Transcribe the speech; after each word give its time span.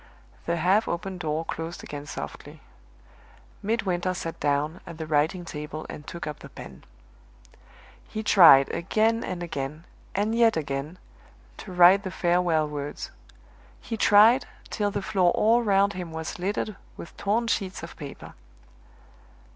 The 0.47 0.55
half 0.57 0.87
opened 0.87 1.19
door 1.19 1.45
closed 1.45 1.83
again 1.83 2.07
softly. 2.07 2.59
Midwinter 3.61 4.15
sat 4.15 4.39
down 4.39 4.81
at 4.87 4.97
the 4.97 5.05
writing 5.05 5.45
table 5.45 5.85
and 5.91 6.07
took 6.07 6.25
up 6.25 6.39
the 6.39 6.49
pen. 6.49 6.85
He 8.07 8.23
tried 8.23 8.67
again 8.69 9.23
and 9.23 9.43
again, 9.43 9.85
and 10.15 10.33
yet 10.33 10.57
again, 10.57 10.97
to 11.57 11.71
write 11.71 12.01
the 12.01 12.09
farewell 12.09 12.67
words; 12.67 13.11
he 13.79 13.95
tried, 13.95 14.47
till 14.71 14.89
the 14.89 15.03
floor 15.03 15.29
all 15.33 15.61
round 15.61 15.93
him 15.93 16.11
was 16.11 16.39
littered 16.39 16.77
with 16.97 17.15
torn 17.15 17.45
sheets 17.45 17.83
of 17.83 17.95
paper. 17.95 18.33